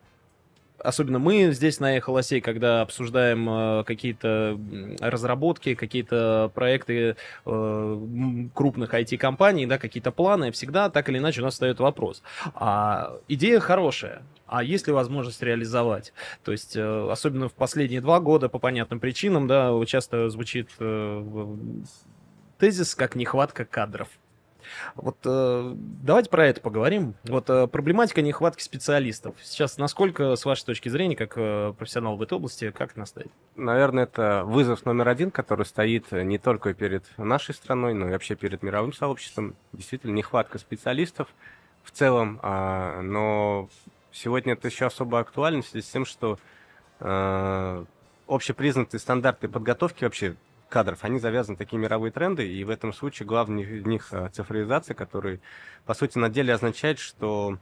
особенно 0.82 1.18
мы 1.18 1.52
здесь 1.52 1.80
на 1.80 1.96
Эхолосей, 1.96 2.40
когда 2.40 2.82
обсуждаем 2.82 3.48
э, 3.48 3.84
какие-то 3.84 4.58
разработки, 5.00 5.74
какие-то 5.74 6.50
проекты 6.54 7.16
э, 7.46 7.98
крупных 8.54 8.92
IT-компаний, 8.92 9.66
да, 9.66 9.78
какие-то 9.78 10.10
планы, 10.10 10.50
всегда 10.50 10.90
так 10.90 11.08
или 11.08 11.18
иначе 11.18 11.40
у 11.40 11.44
нас 11.44 11.54
встает 11.54 11.78
вопрос. 11.78 12.22
А 12.54 13.14
идея 13.28 13.60
хорошая, 13.60 14.22
а 14.46 14.62
есть 14.62 14.86
ли 14.86 14.92
возможность 14.92 15.42
реализовать? 15.42 16.12
То 16.44 16.52
есть, 16.52 16.76
э, 16.76 17.08
особенно 17.10 17.48
в 17.48 17.54
последние 17.54 18.00
два 18.00 18.20
года, 18.20 18.48
по 18.48 18.58
понятным 18.58 19.00
причинам, 19.00 19.46
да, 19.46 19.72
часто 19.86 20.28
звучит 20.30 20.68
э, 20.78 21.46
тезис 22.62 22.94
как 22.94 23.16
нехватка 23.16 23.64
кадров. 23.64 24.06
Вот 24.94 25.16
э, 25.24 25.72
давайте 25.74 26.30
про 26.30 26.46
это 26.46 26.60
поговорим. 26.60 27.16
Вот 27.24 27.50
э, 27.50 27.66
проблематика 27.66 28.22
нехватки 28.22 28.62
специалистов. 28.62 29.34
Сейчас 29.42 29.78
насколько, 29.78 30.36
с 30.36 30.44
вашей 30.44 30.66
точки 30.66 30.88
зрения, 30.88 31.16
как 31.16 31.32
э, 31.34 31.74
профессионал 31.76 32.16
в 32.16 32.22
этой 32.22 32.34
области, 32.34 32.70
как 32.70 32.92
стоит? 33.04 33.32
Наверное, 33.56 34.04
это 34.04 34.44
вызов 34.44 34.84
номер 34.86 35.08
один, 35.08 35.32
который 35.32 35.66
стоит 35.66 36.12
не 36.12 36.38
только 36.38 36.72
перед 36.72 37.02
нашей 37.18 37.52
страной, 37.52 37.94
но 37.94 38.06
и 38.06 38.12
вообще 38.12 38.36
перед 38.36 38.62
мировым 38.62 38.92
сообществом. 38.92 39.56
Действительно, 39.72 40.12
нехватка 40.12 40.58
специалистов. 40.58 41.26
в 41.82 41.90
целом, 41.90 42.38
а, 42.44 43.00
но 43.02 43.68
сегодня 44.12 44.52
это 44.52 44.68
еще 44.68 44.86
особо 44.86 45.18
актуально 45.18 45.62
в 45.62 45.66
связи 45.66 45.84
с 45.84 45.90
тем, 45.90 46.04
что 46.04 46.38
а, 47.00 47.84
общепризнатые 48.28 49.00
стандарты 49.00 49.48
подготовки 49.48 50.04
вообще 50.04 50.36
кадров, 50.72 50.98
они 51.02 51.18
завязаны 51.18 51.56
такие 51.56 51.78
мировые 51.78 52.10
тренды, 52.10 52.50
и 52.50 52.64
в 52.64 52.70
этом 52.70 52.92
случае 52.92 53.26
главный 53.26 53.62
из 53.62 53.84
них 53.84 54.08
а, 54.10 54.30
цифровизация, 54.30 54.94
который, 54.94 55.40
по 55.84 55.92
сути, 55.92 56.16
на 56.18 56.30
деле 56.30 56.54
означает, 56.54 56.98
что 56.98 57.58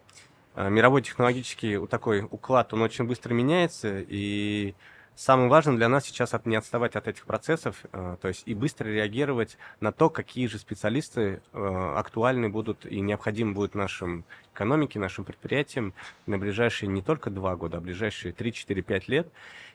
мировой 0.57 1.03
технологический 1.03 1.87
такой 1.87 2.23
уклад, 2.23 2.73
он 2.73 2.83
очень 2.83 3.05
быстро 3.05 3.33
меняется, 3.35 4.01
и 4.01 4.75
Самое 5.15 5.51
важное 5.51 5.77
для 5.77 5.89
нас 5.89 6.07
сейчас 6.07 6.35
не 6.47 6.57
отставать 6.57 6.97
от 6.97 7.07
этих 7.07 7.27
процессов, 7.27 7.85
э, 7.93 8.17
то 8.21 8.29
есть 8.29 8.43
и 8.47 8.55
быстро 8.55 8.89
реагировать 8.89 9.59
на 9.81 9.93
то, 9.93 10.09
какие 10.09 10.47
же 10.47 10.59
специалисты 10.59 11.43
э, 11.53 11.95
актуальны 11.97 12.49
будут 12.49 12.87
и 12.87 13.01
необходимы 13.01 13.53
будут 13.53 13.75
нашим 13.75 14.25
экономике, 14.55 14.99
нашим 14.99 15.25
предприятиям 15.25 15.93
на 16.27 16.39
ближайшие 16.39 16.89
не 16.89 17.03
только 17.03 17.29
два 17.31 17.55
года, 17.57 17.79
а 17.79 17.81
ближайшие 17.81 18.33
3, 18.33 18.53
4, 18.53 18.83
5 18.83 19.09
лет. 19.09 19.29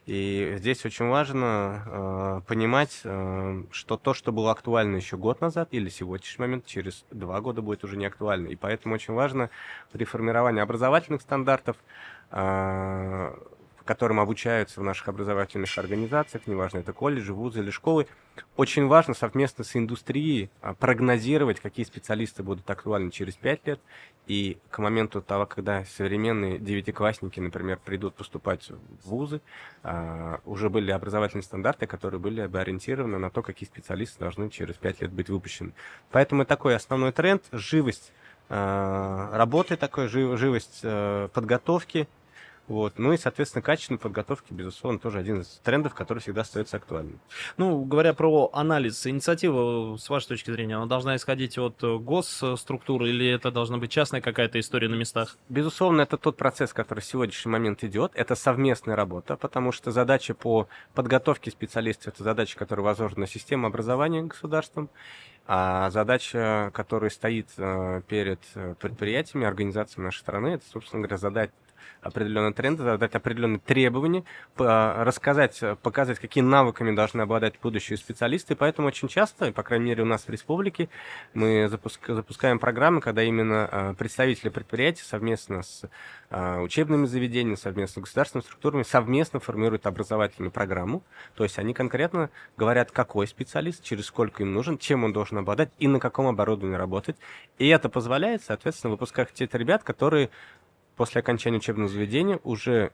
И 0.06 0.54
здесь 0.58 0.86
очень 0.86 1.08
важно 1.08 1.84
э, 1.86 2.42
понимать, 2.48 3.02
э, 3.04 3.64
что 3.72 3.98
то, 3.98 4.14
что 4.14 4.32
было 4.32 4.52
актуально 4.52 4.98
еще 4.98 5.18
год 5.18 5.42
назад 5.42 5.70
или 5.72 5.90
сегодняшний 5.90 6.44
момент, 6.44 6.66
через 6.66 7.06
два 7.10 7.42
года 7.42 7.64
будет 7.64 7.84
уже 7.84 7.98
не 7.98 8.06
актуально. 8.06 8.50
И 8.50 8.56
поэтому 8.56 8.94
очень 8.94 9.16
важно 9.16 9.50
при 9.92 10.06
формировании 10.06 10.62
образовательных 10.62 11.22
стандартов 11.22 11.78
которым 13.86 14.20
обучаются 14.20 14.82
в 14.82 14.84
наших 14.84 15.08
образовательных 15.08 15.78
организациях, 15.78 16.48
неважно, 16.48 16.80
это 16.80 16.92
колледжи, 16.92 17.34
вузы 17.34 17.60
или 17.60 17.70
школы, 17.70 18.08
очень 18.58 18.88
важно 18.88 19.14
совместно 19.14 19.64
с 19.64 19.76
индустрией 19.76 20.50
а, 20.62 20.74
прогнозировать, 20.74 21.60
какие 21.60 21.86
специалисты 21.86 22.44
будут 22.44 22.70
актуальны 22.70 23.12
через 23.12 23.36
5 23.36 23.68
лет, 23.68 23.80
и 24.28 24.58
к 24.72 24.80
моменту 24.80 25.22
того, 25.22 25.46
когда 25.46 25.86
современные 25.86 26.58
девятиклассники, 26.58 27.40
например, 27.40 27.80
придут 27.84 28.16
поступать 28.16 28.68
в 28.70 29.10
вузы, 29.10 29.40
а, 29.84 30.42
уже 30.46 30.70
были 30.70 30.92
образовательные 30.92 31.44
стандарты, 31.44 31.86
которые 31.86 32.20
были 32.20 32.48
бы 32.48 32.60
ориентированы 32.60 33.20
на 33.20 33.30
то, 33.30 33.44
какие 33.44 33.70
специалисты 33.70 34.20
должны 34.20 34.50
через 34.50 34.76
5 34.76 35.02
лет 35.02 35.12
быть 35.12 35.30
выпущены. 35.30 35.74
Поэтому 36.12 36.44
такой 36.44 36.76
основной 36.76 37.12
тренд– 37.12 37.44
живость 37.52 38.12
а, 38.50 39.30
работы 39.38 39.78
такой, 39.78 40.08
живость 40.08 40.80
э, 40.84 41.30
подготовки– 41.34 42.08
вот. 42.68 42.98
Ну 42.98 43.14
и, 43.14 43.18
соответственно, 43.18 43.62
качественной 43.62 44.00
подготовки, 44.00 44.52
безусловно, 44.52 45.00
тоже 45.00 45.20
один 45.20 45.42
из 45.42 45.60
трендов, 45.64 45.94
который 45.94 46.20
всегда 46.20 46.42
остается 46.42 46.78
актуальным. 46.78 47.20
Ну, 47.58 47.84
говоря 47.84 48.14
про 48.14 48.50
анализ, 48.54 49.06
инициатива, 49.06 49.98
с 49.98 50.10
вашей 50.10 50.30
точки 50.30 50.52
зрения, 50.52 50.76
она 50.76 50.88
должна 50.88 51.16
исходить 51.16 51.58
от 51.58 51.82
госструктуры 51.82 53.10
или 53.10 53.28
это 53.28 53.52
должна 53.52 53.78
быть 53.78 53.92
частная 53.92 54.22
какая-то 54.22 54.60
история 54.60 54.88
на 54.88 54.96
местах? 54.96 55.38
Безусловно, 55.50 56.02
это 56.02 56.18
тот 56.18 56.38
процесс, 56.38 56.74
который 56.74 57.02
в 57.02 57.06
сегодняшний 57.06 57.52
момент 57.52 57.84
идет. 57.84 58.12
Это 58.16 58.36
совместная 58.36 58.96
работа, 58.96 59.38
потому 59.38 59.72
что 59.72 59.92
задача 59.92 60.34
по 60.34 60.68
подготовке 60.94 61.52
специалистов– 61.52 62.14
это 62.16 62.24
задача, 62.24 62.58
которая 62.58 62.84
возложена 62.84 63.22
на 63.22 63.28
систему 63.28 63.68
образования 63.68 64.24
государством. 64.24 64.90
А 65.48 65.92
задача, 65.92 66.72
которая 66.74 67.12
стоит 67.12 67.50
э, 67.58 68.02
перед 68.08 68.40
э, 68.56 68.74
предприятиями, 68.80 69.46
организациями 69.46 70.06
нашей 70.06 70.22
страны, 70.22 70.48
это, 70.48 70.66
собственно 70.68 71.04
говоря, 71.04 71.18
задать 71.18 71.52
определенные 72.02 72.54
тренды, 72.54 72.84
задать 72.84 73.16
определенные 73.16 73.60
требования, 73.60 74.24
рассказать, 74.58 75.62
показать, 75.82 76.20
какие 76.20 76.44
навыками 76.44 76.96
должны 76.96 77.22
обладать 77.22 77.56
будущие 77.62 77.98
специалисты. 77.98 78.56
Поэтому 78.56 78.88
очень 78.88 79.08
часто, 79.08 79.52
по 79.52 79.64
крайней 79.64 79.86
мере 79.86 80.04
у 80.04 80.06
нас 80.06 80.28
в 80.28 80.30
республике, 80.30 80.90
мы 81.34 81.70
запускаем 81.70 82.60
программы, 82.60 83.02
когда 83.02 83.24
именно 83.24 83.70
а, 83.72 83.94
представители 83.94 84.50
предприятий 84.50 85.04
совместно 85.04 85.64
с 85.64 85.90
а, 86.30 86.62
учебными 86.62 87.06
заведениями, 87.06 87.56
совместно 87.56 88.02
с 88.02 88.04
государственными 88.04 88.46
структурами 88.46 88.84
совместно 88.84 89.40
формируют 89.40 89.86
образовательную 89.86 90.52
программу. 90.52 91.04
То 91.36 91.44
есть 91.44 91.60
они 91.60 91.74
конкретно 91.74 92.30
говорят, 92.58 92.92
какой 92.92 93.28
специалист, 93.28 93.84
через 93.84 94.06
сколько 94.06 94.44
им 94.44 94.54
нужен, 94.54 94.78
чем 94.78 95.04
он 95.04 95.14
должен 95.14 95.38
обладать 95.38 95.70
и 95.80 95.88
на 95.88 96.00
каком 96.00 96.28
оборудовании 96.28 96.76
работать. 96.76 97.18
И 97.58 97.68
это 97.68 97.90
позволяет, 97.90 98.44
соответственно, 98.44 98.92
выпускать 98.92 99.34
тех 99.34 99.54
ребят, 99.54 99.84
которые 99.84 100.30
после 100.96 101.20
окончания 101.20 101.58
учебного 101.58 101.90
заведения 101.90 102.40
уже 102.44 102.92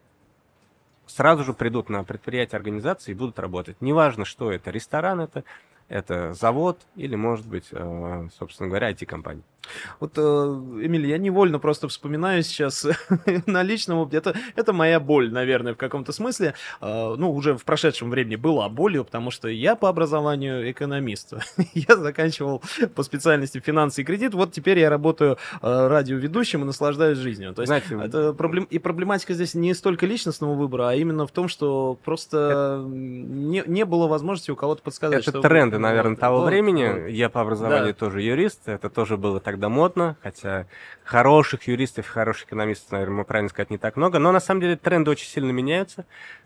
сразу 1.05 1.43
же 1.43 1.53
придут 1.53 1.89
на 1.89 2.03
предприятие 2.03 2.57
организации 2.57 3.11
и 3.11 3.15
будут 3.15 3.39
работать. 3.39 3.77
Неважно, 3.81 4.25
что 4.25 4.51
это, 4.51 4.71
ресторан 4.71 5.19
это, 5.19 5.43
это 5.89 6.33
завод 6.33 6.79
или, 6.95 7.15
может 7.15 7.47
быть, 7.47 7.67
э, 7.71 8.27
собственно 8.37 8.69
говоря, 8.69 8.91
IT-компания. 8.91 9.43
Вот, 9.99 10.13
э, 10.17 10.21
Эмиль, 10.21 11.07
я 11.07 11.17
невольно 11.17 11.59
просто 11.59 11.87
вспоминаю 11.87 12.43
сейчас 12.43 12.85
на 13.45 13.63
личном 13.63 13.99
опыте. 13.99 14.17
Это, 14.17 14.35
это 14.55 14.73
моя 14.73 14.99
боль, 14.99 15.31
наверное, 15.31 15.73
в 15.73 15.77
каком-то 15.77 16.11
смысле. 16.11 16.53
Э, 16.81 17.15
ну, 17.17 17.31
уже 17.31 17.57
в 17.57 17.65
прошедшем 17.65 18.09
времени 18.09 18.35
была 18.35 18.69
болью, 18.69 19.05
потому 19.05 19.31
что 19.31 19.47
я 19.47 19.75
по 19.75 19.89
образованию 19.89 20.69
экономист. 20.71 21.33
я 21.73 21.95
заканчивал 21.95 22.61
по 22.95 23.03
специальности 23.03 23.59
финансы 23.59 24.01
и 24.01 24.03
кредит. 24.03 24.33
Вот 24.33 24.51
теперь 24.51 24.79
я 24.79 24.89
работаю 24.89 25.37
э, 25.61 25.87
радиоведущим 25.87 26.63
и 26.63 26.65
наслаждаюсь 26.65 27.17
жизнью. 27.17 27.53
То 27.53 27.61
есть 27.61 27.67
Знаете, 27.67 27.99
это 28.03 28.33
проблем... 28.33 28.65
и 28.65 28.79
проблематика 28.79 29.33
здесь 29.33 29.53
не 29.53 29.73
столько 29.73 30.05
личностного 30.05 30.53
выбора, 30.53 30.89
а 30.89 30.95
именно 30.95 31.27
в 31.27 31.31
том, 31.31 31.47
что 31.47 31.97
просто 32.03 32.37
это... 32.37 32.85
не, 32.87 33.63
не 33.65 33.85
было 33.85 34.07
возможности 34.07 34.51
у 34.51 34.55
кого-то 34.55 34.81
подсказать. 34.81 35.21
Это 35.21 35.31
что 35.31 35.41
тренды, 35.41 35.77
наверное, 35.77 36.15
того 36.15 36.39
вот, 36.39 36.47
времени. 36.47 36.87
Вот. 36.87 37.09
Я 37.09 37.29
по 37.29 37.41
образованию 37.41 37.93
да. 37.93 37.99
тоже 37.99 38.21
юрист. 38.21 38.67
Это 38.67 38.89
тоже 38.89 39.17
было 39.17 39.39
так 39.39 39.59
тогда 39.61 39.69
модно, 39.69 40.17
хотя 40.23 40.65
хороших 41.03 41.67
юристов, 41.67 42.07
хороших 42.07 42.47
экономистов, 42.47 42.91
наверное, 42.93 43.17
мы 43.17 43.25
правильно 43.25 43.49
сказать, 43.49 43.69
не 43.69 43.77
так 43.77 43.95
много, 43.95 44.17
но 44.17 44.31
на 44.31 44.39
самом 44.39 44.61
деле 44.61 44.75
тренды 44.75 45.11
очень 45.11 45.27
сильно 45.27 45.51
меняются. 45.51 46.05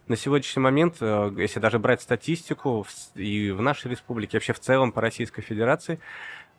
На 0.09 0.17
сегодняшний 0.17 0.61
момент, 0.61 0.97
э, 0.99 1.31
если 1.37 1.61
даже 1.61 1.79
брать 1.79 2.01
статистику 2.01 2.85
и 3.15 3.51
в 3.51 3.61
нашей 3.61 3.89
республике, 3.89 4.35
вообще 4.35 4.51
в 4.51 4.59
целом 4.59 4.91
по 4.91 4.99
Российской 4.99 5.41
Федерации, 5.43 6.01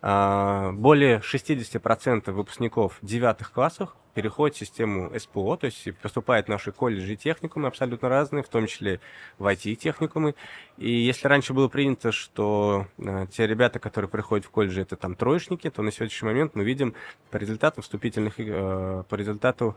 более 0.03 1.19
60% 1.21 2.31
выпускников 2.31 2.99
девятых 3.03 3.53
классов 3.53 3.95
переходят 4.17 4.57
в 4.57 4.59
систему 4.59 5.13
СПО, 5.19 5.59
то 5.59 5.67
есть 5.67 5.95
поступают 5.99 6.47
в 6.47 6.49
наши 6.49 6.73
колледжи 6.73 7.13
и 7.13 7.17
техникумы 7.17 7.69
абсолютно 7.69 8.09
разные, 8.09 8.43
в 8.43 8.49
том 8.49 8.67
числе 8.67 8.99
в 9.39 9.47
IT-техникумы. 9.47 10.35
И 10.79 10.91
если 10.91 11.29
раньше 11.29 11.53
было 11.53 11.69
принято, 11.69 12.13
что 12.13 12.87
э, 12.97 13.27
те 13.31 13.47
ребята, 13.47 13.79
которые 13.79 14.09
приходят 14.09 14.47
в 14.47 14.51
колледжи, 14.51 14.81
это 14.81 14.97
там 14.97 15.17
троечники, 15.17 15.69
то 15.69 15.83
на 15.83 15.93
сегодняшний 15.93 16.29
момент 16.29 16.55
мы 16.55 16.65
видим 16.65 16.95
по 17.31 17.37
результатам 17.37 17.83
вступительных, 17.83 18.41
э, 18.41 19.03
по 19.07 19.15
результату 19.17 19.77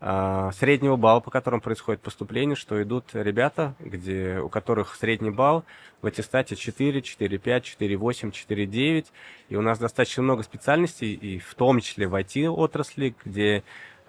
среднего 0.00 0.96
балла, 0.96 1.20
по 1.20 1.30
которому 1.30 1.60
происходит 1.60 2.00
поступление, 2.00 2.56
что 2.56 2.82
идут 2.82 3.10
ребята, 3.12 3.74
где, 3.80 4.38
у 4.38 4.48
которых 4.48 4.94
средний 4.94 5.30
балл 5.30 5.64
в 6.00 6.06
аттестате 6.06 6.56
4, 6.56 7.02
4, 7.02 7.38
5, 7.38 7.64
4, 7.64 7.96
8, 7.96 8.30
4, 8.30 8.66
9. 8.66 9.06
И 9.50 9.56
у 9.56 9.60
нас 9.60 9.78
достаточно 9.78 10.22
много 10.22 10.42
специальностей, 10.42 11.12
и 11.12 11.38
в 11.38 11.54
том 11.54 11.80
числе 11.80 12.08
в 12.08 12.14
IT-отрасли, 12.14 13.14
где 13.24 13.58
а, 13.58 13.62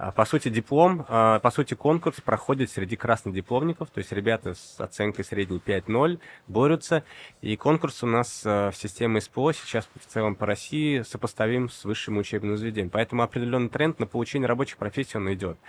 по 0.09 0.25
сути, 0.25 0.49
диплом, 0.49 1.05
а, 1.07 1.39
по 1.39 1.51
сути, 1.51 1.75
конкурс 1.75 2.19
проходит 2.21 2.71
среди 2.71 2.95
красных 2.95 3.35
дипломников, 3.35 3.91
то 3.91 3.99
есть 3.99 4.11
ребята 4.11 4.55
с 4.55 4.79
оценкой 4.79 5.23
средней 5.23 5.59
5.0 5.59 6.19
борются, 6.47 7.03
и 7.41 7.55
конкурс 7.55 8.01
у 8.01 8.07
нас 8.07 8.41
а, 8.43 8.71
в 8.71 8.75
системе 8.75 9.21
СПО 9.21 9.53
сейчас 9.53 9.87
в 9.93 10.11
целом 10.11 10.33
по 10.33 10.47
России 10.47 11.03
сопоставим 11.03 11.69
с 11.69 11.85
высшим 11.85 12.17
учебным 12.17 12.57
заведением. 12.57 12.89
Поэтому 12.89 13.21
определенный 13.21 13.69
тренд 13.69 13.99
на 13.99 14.07
получение 14.07 14.47
рабочих 14.47 14.77
профессий 14.77 15.17
он 15.17 15.31
идет. 15.31 15.59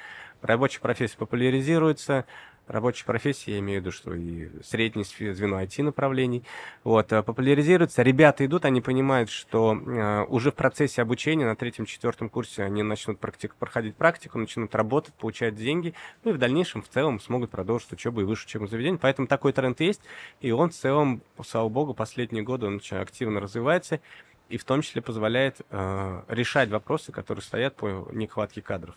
Рабочая 0.41 0.81
профессия 0.81 1.19
популяризируется, 1.19 2.25
рабочей 2.66 3.04
профессии, 3.04 3.52
я 3.52 3.59
имею 3.59 3.81
в 3.81 3.83
виду, 3.83 3.92
что 3.92 4.14
и 4.14 4.49
среднее 4.62 5.04
звено 5.35 5.61
IT-направлений, 5.62 6.45
вот, 6.85 7.12
э, 7.12 7.23
популяризируется. 7.23 8.02
Ребята 8.02 8.45
идут, 8.47 8.64
они 8.64 8.81
понимают, 8.81 9.31
что 9.31 9.75
э, 9.75 10.25
уже 10.28 10.50
в 10.50 10.54
процессе 10.54 11.02
обучения 11.02 11.45
на 11.45 11.57
третьем-четвертом 11.57 12.28
курсе 12.28 12.62
они 12.62 12.83
начнут 12.83 13.19
практик, 13.19 13.54
проходить 13.54 13.97
практику, 13.97 14.38
начнут 14.38 14.75
работать, 14.75 15.14
получать 15.14 15.54
деньги, 15.54 15.95
ну 16.25 16.31
и 16.31 16.35
в 16.35 16.38
дальнейшем 16.38 16.83
в 16.83 16.88
целом 16.88 17.21
смогут 17.21 17.50
продолжить 17.50 17.92
учебу 17.92 18.21
и 18.21 18.25
высшее 18.25 18.49
учебное 18.49 18.69
заведение. 18.69 18.99
Поэтому 18.99 19.28
такой 19.28 19.52
тренд 19.52 19.81
есть, 19.81 20.00
и 20.40 20.50
он 20.50 20.71
в 20.71 20.75
целом, 20.75 21.23
слава 21.45 21.69
богу, 21.69 21.95
последние 21.95 22.42
годы 22.42 22.66
он 22.66 22.76
очень 22.76 22.97
активно 22.97 23.40
развивается 23.40 24.00
и 24.49 24.59
в 24.59 24.64
том 24.64 24.83
числе 24.83 25.00
позволяет 25.00 25.62
э, 25.71 26.23
решать 26.28 26.69
вопросы, 26.69 27.11
которые 27.11 27.42
стоят 27.42 27.75
по 27.75 28.09
нехватке 28.12 28.61
кадров. 28.61 28.97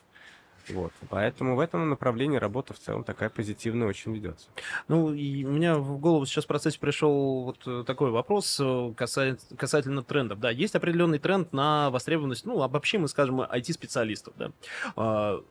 Вот. 0.69 0.91
Поэтому 1.09 1.55
в 1.55 1.59
этом 1.59 1.89
направлении 1.89 2.37
работа 2.37 2.73
в 2.73 2.79
целом 2.79 3.03
такая 3.03 3.29
позитивная 3.29 3.87
очень 3.87 4.13
ведется. 4.13 4.47
Ну, 4.87 5.13
и 5.13 5.43
у 5.45 5.51
меня 5.51 5.77
в 5.77 5.99
голову 5.99 6.25
сейчас 6.25 6.45
в 6.45 6.47
процессе 6.47 6.79
пришел 6.79 7.43
вот 7.43 7.57
э, 7.67 7.83
такой 7.85 8.11
вопрос 8.11 8.59
э, 8.59 8.93
касательно, 8.95 9.57
касательно 9.57 10.03
трендов. 10.03 10.39
Да, 10.39 10.49
есть 10.49 10.75
определенный 10.75 11.19
тренд 11.19 11.53
на 11.53 11.89
востребованность, 11.89 12.45
ну, 12.45 12.61
обобщим 12.61 13.01
мы 13.01 13.07
скажем, 13.07 13.41
IT-специалистов, 13.41 14.33
да. 14.37 14.51
А, 14.95 15.43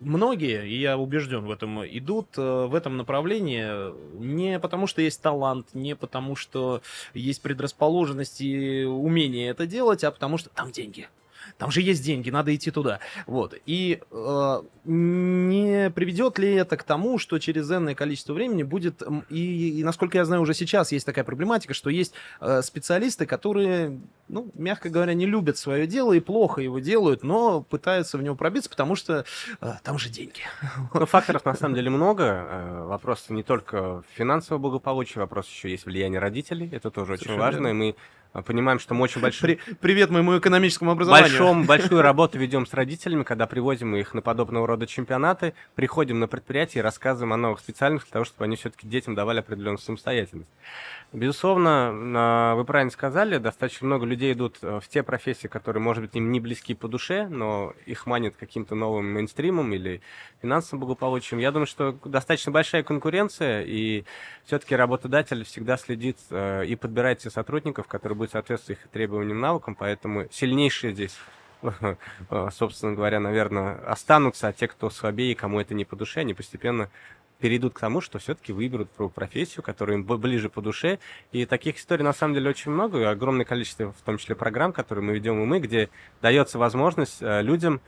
многие, 0.00 0.68
и 0.68 0.78
я 0.78 0.98
убежден 0.98 1.44
в 1.44 1.50
этом, 1.50 1.84
идут 1.86 2.36
э, 2.36 2.66
в 2.66 2.74
этом 2.74 2.96
направлении 2.96 3.92
не 4.18 4.58
потому, 4.58 4.86
что 4.86 5.02
есть 5.02 5.22
талант, 5.22 5.68
не 5.74 5.96
потому, 5.96 6.36
что 6.36 6.82
есть 7.14 7.42
предрасположенность 7.42 8.40
и 8.40 8.84
умение 8.84 9.48
это 9.48 9.66
делать, 9.66 10.04
а 10.04 10.10
потому 10.10 10.38
что 10.38 10.50
там 10.50 10.70
деньги 10.70 11.08
там 11.58 11.72
же 11.72 11.82
есть 11.82 12.04
деньги, 12.04 12.30
надо 12.30 12.54
идти 12.54 12.70
туда. 12.70 13.00
Вот. 13.26 13.54
И 13.66 14.00
э, 14.10 14.62
не 14.84 15.90
приведет 15.90 16.38
ли 16.38 16.54
это 16.54 16.76
к 16.76 16.84
тому, 16.84 17.18
что 17.18 17.38
через 17.40 17.70
энное 17.70 17.96
количество 17.96 18.32
времени 18.32 18.62
будет, 18.62 19.02
и, 19.28 19.80
и 19.80 19.84
насколько 19.84 20.16
я 20.18 20.24
знаю, 20.24 20.42
уже 20.42 20.54
сейчас 20.54 20.92
есть 20.92 21.04
такая 21.04 21.24
проблематика, 21.24 21.74
что 21.74 21.90
есть 21.90 22.14
э, 22.40 22.62
специалисты, 22.62 23.26
которые, 23.26 24.00
ну, 24.28 24.50
мягко 24.54 24.88
говоря, 24.88 25.14
не 25.14 25.26
любят 25.26 25.58
свое 25.58 25.88
дело 25.88 26.12
и 26.12 26.20
плохо 26.20 26.60
его 26.60 26.78
делают, 26.78 27.24
но 27.24 27.60
пытаются 27.62 28.18
в 28.18 28.22
него 28.22 28.36
пробиться, 28.36 28.70
потому 28.70 28.94
что 28.94 29.24
э, 29.60 29.72
там 29.82 29.98
же 29.98 30.08
деньги. 30.08 30.40
Ну, 30.94 31.06
факторов 31.06 31.44
на 31.44 31.54
самом 31.54 31.74
деле 31.74 31.90
много. 31.90 32.24
Э, 32.24 32.84
вопрос 32.86 33.26
не 33.28 33.42
только 33.42 34.02
финансового 34.14 34.60
благополучия, 34.60 35.20
вопрос 35.20 35.48
еще 35.48 35.70
есть 35.70 35.86
влияние 35.86 36.20
родителей. 36.20 36.68
Это 36.72 36.90
тоже 36.90 37.16
Совершенно 37.16 37.34
очень 37.34 37.40
важно. 37.40 37.68
И 37.68 37.72
мы 37.72 37.96
понимаем, 38.44 38.78
что 38.78 38.94
мы 38.94 39.02
очень 39.04 39.20
большой... 39.20 39.56
При... 39.56 39.74
Привет 39.74 40.10
моему 40.10 40.38
экономическому 40.38 40.92
образованию. 40.92 41.28
Большом, 41.28 41.64
большую 41.64 42.02
работу 42.02 42.38
ведем 42.38 42.66
с 42.66 42.74
родителями, 42.74 43.22
когда 43.22 43.46
привозим 43.46 43.96
их 43.96 44.14
на 44.14 44.22
подобного 44.22 44.66
рода 44.66 44.86
чемпионаты, 44.86 45.54
приходим 45.74 46.18
на 46.20 46.28
предприятие 46.28 46.80
и 46.80 46.82
рассказываем 46.82 47.32
о 47.32 47.36
новых 47.36 47.60
специальностях 47.60 48.08
для 48.08 48.12
того, 48.12 48.24
чтобы 48.24 48.44
они 48.44 48.56
все-таки 48.56 48.86
детям 48.86 49.14
давали 49.14 49.40
определенную 49.40 49.78
самостоятельность. 49.78 50.50
Безусловно, 51.10 52.54
вы 52.54 52.64
правильно 52.66 52.90
сказали, 52.90 53.38
достаточно 53.38 53.86
много 53.86 54.04
людей 54.04 54.34
идут 54.34 54.58
э, 54.60 54.78
в 54.78 54.88
те 54.88 55.02
профессии, 55.02 55.46
которые, 55.46 55.82
может 55.82 56.02
быть, 56.02 56.14
им 56.14 56.30
не 56.30 56.38
близки 56.38 56.74
по 56.74 56.86
душе, 56.86 57.28
но 57.28 57.72
их 57.86 58.04
манят 58.04 58.34
каким-то 58.36 58.74
новым 58.74 59.06
мейнстримом 59.14 59.72
или 59.72 60.02
финансовым 60.42 60.80
благополучием. 60.80 61.40
Я 61.40 61.50
думаю, 61.50 61.66
что 61.66 61.98
достаточно 62.04 62.52
большая 62.52 62.82
конкуренция, 62.82 63.62
и 63.62 64.04
все-таки 64.44 64.76
работодатель 64.76 65.44
всегда 65.44 65.78
следит 65.78 66.18
э, 66.28 66.66
и 66.66 66.76
подбирает 66.76 67.20
те 67.20 67.30
сотрудников, 67.30 67.86
которые 67.86 68.17
будут 68.18 68.32
соответствовать 68.32 68.80
их 68.80 68.88
требованиям, 68.88 69.40
навыкам, 69.40 69.74
поэтому 69.74 70.26
сильнейшие 70.30 70.92
здесь 70.92 71.16
э, 71.62 72.48
собственно 72.52 72.94
говоря, 72.94 73.20
наверное, 73.20 73.76
останутся, 73.86 74.48
а 74.48 74.52
те, 74.52 74.68
кто 74.68 74.90
слабее, 74.90 75.34
кому 75.34 75.60
это 75.60 75.74
не 75.74 75.84
по 75.84 75.96
душе, 75.96 76.20
они 76.20 76.34
постепенно 76.34 76.88
перейдут 77.38 77.74
к 77.74 77.80
тому, 77.80 78.00
что 78.00 78.18
все-таки 78.18 78.52
выберут 78.52 78.90
профессию, 79.14 79.62
которая 79.62 79.96
им 79.96 80.04
ближе 80.04 80.48
по 80.48 80.60
душе. 80.60 80.98
И 81.32 81.46
таких 81.46 81.78
историй 81.78 82.04
на 82.04 82.12
самом 82.12 82.34
деле 82.34 82.50
очень 82.50 82.72
много, 82.72 82.98
и 82.98 83.04
огромное 83.04 83.44
количество, 83.44 83.92
в 83.92 84.02
том 84.02 84.18
числе 84.18 84.34
программ, 84.34 84.72
которые 84.72 85.04
мы 85.04 85.14
ведем 85.14 85.40
и 85.42 85.46
мы, 85.46 85.60
где 85.60 85.88
дается 86.20 86.58
возможность 86.58 87.18
э, 87.20 87.42
людям 87.42 87.80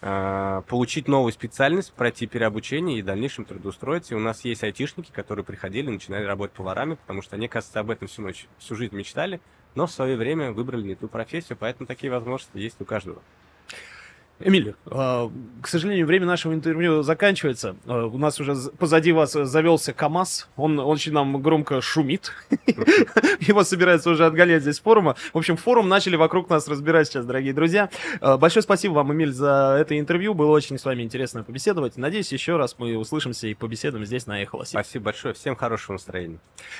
э, 0.00 0.62
получить 0.68 1.08
новую 1.08 1.32
специальность, 1.32 1.92
пройти 1.92 2.26
переобучение 2.26 2.98
и 2.98 3.02
в 3.02 3.04
дальнейшем 3.04 3.44
трудоустроиться. 3.44 4.14
И 4.14 4.16
у 4.16 4.20
нас 4.20 4.44
есть 4.44 4.62
айтишники, 4.62 5.10
которые 5.10 5.44
приходили, 5.44 5.90
начинали 5.90 6.24
работать 6.24 6.56
поварами, 6.56 6.94
потому 6.94 7.22
что 7.22 7.36
они, 7.36 7.48
кажется, 7.48 7.80
об 7.80 7.90
этом 7.90 8.06
всю 8.06 8.22
ночь, 8.22 8.46
всю 8.58 8.76
жизнь 8.76 8.94
мечтали, 8.94 9.40
но 9.74 9.86
в 9.86 9.90
свое 9.90 10.16
время 10.16 10.52
выбрали 10.52 10.82
не 10.82 10.94
ту 10.94 11.08
профессию, 11.08 11.56
поэтому 11.58 11.86
такие 11.86 12.10
возможности 12.10 12.58
есть 12.58 12.80
у 12.80 12.84
каждого. 12.84 13.22
Эмиль, 14.44 14.74
а, 14.86 15.30
к 15.60 15.68
сожалению, 15.68 16.06
время 16.06 16.26
нашего 16.26 16.54
интервью 16.54 17.02
заканчивается. 17.02 17.76
А, 17.86 18.06
у 18.06 18.18
нас 18.18 18.40
уже 18.40 18.54
позади 18.78 19.12
вас 19.12 19.32
завелся 19.32 19.92
КАМАЗ. 19.92 20.48
Он 20.56 20.78
очень 20.80 21.12
нам 21.12 21.40
громко 21.40 21.80
шумит. 21.80 22.32
Его 23.40 23.64
собирается 23.64 24.10
уже 24.10 24.26
отгонять 24.26 24.62
здесь 24.62 24.80
форума. 24.80 25.16
В 25.32 25.38
общем, 25.38 25.56
форум 25.56 25.88
начали 25.88 26.16
вокруг 26.16 26.50
нас 26.50 26.68
разбирать 26.68 27.08
сейчас, 27.08 27.24
дорогие 27.24 27.52
друзья. 27.52 27.90
А, 28.20 28.36
большое 28.36 28.62
спасибо 28.62 28.94
вам, 28.94 29.12
Эмиль, 29.12 29.32
за 29.32 29.76
это 29.80 29.98
интервью. 29.98 30.34
Было 30.34 30.50
очень 30.50 30.78
с 30.78 30.84
вами 30.84 31.02
интересно 31.02 31.44
побеседовать. 31.44 31.96
Надеюсь, 31.96 32.32
еще 32.32 32.56
раз 32.56 32.76
мы 32.78 32.96
услышимся 32.96 33.46
и 33.46 33.54
побеседуем 33.54 34.04
здесь 34.04 34.26
на 34.26 34.42
Эхо 34.42 34.64
Спасибо 34.64 35.06
большое. 35.06 35.34
Всем 35.34 35.56
хорошего 35.56 35.94
настроения. 35.94 36.38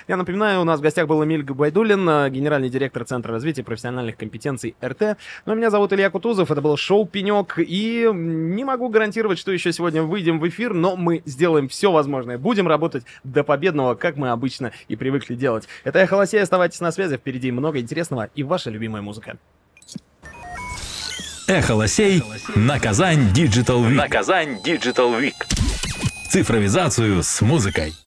Я 0.08 0.16
напоминаю, 0.16 0.60
у 0.60 0.64
нас 0.64 0.80
в 0.80 0.82
гостях 0.82 1.06
был 1.06 1.24
Эмиль 1.24 1.42
Габайдулин, 1.42 2.30
генеральный 2.32 2.68
директор 2.68 3.04
Центра 3.04 3.32
развития 3.32 3.62
профессиональных 3.62 4.16
компетенций 4.16 4.74
РТ. 4.84 5.16
Ну, 5.46 5.54
меня 5.54 5.70
зовут 5.70 5.92
Илья 5.92 6.10
Кутузов. 6.10 6.50
Это 6.50 6.60
был 6.60 6.76
шоу 6.76 7.06
«Пенек» 7.06 7.51
И 7.58 8.08
не 8.12 8.64
могу 8.64 8.88
гарантировать, 8.88 9.38
что 9.38 9.52
еще 9.52 9.72
сегодня 9.72 10.02
выйдем 10.02 10.38
в 10.40 10.48
эфир, 10.48 10.74
но 10.74 10.96
мы 10.96 11.22
сделаем 11.26 11.68
все 11.68 11.90
возможное. 11.90 12.38
Будем 12.38 12.68
работать 12.68 13.04
до 13.24 13.44
победного, 13.44 13.94
как 13.94 14.16
мы 14.16 14.30
обычно 14.30 14.72
и 14.88 14.96
привыкли 14.96 15.34
делать. 15.34 15.68
Это 15.84 15.98
я 15.98 16.06
Холосей, 16.06 16.42
оставайтесь 16.42 16.80
на 16.80 16.92
связи, 16.92 17.16
впереди 17.16 17.50
много 17.50 17.80
интересного 17.80 18.30
и 18.34 18.42
ваша 18.42 18.70
любимая 18.70 19.02
музыка. 19.02 19.38
Эхо 21.48 21.74
Лосей 21.74 22.22
на 22.54 22.78
Казань 22.78 23.32
Digital 23.34 23.84
Week. 23.84 23.94
На 23.94 24.08
Казань 24.08 24.58
Digital 24.64 25.20
Week. 25.20 25.32
Цифровизацию 26.30 27.22
с 27.22 27.42
музыкой. 27.42 27.92